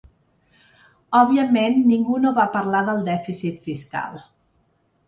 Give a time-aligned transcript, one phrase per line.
[1.19, 4.23] Òbviament, ningú no va parlar del dèficit fiscal.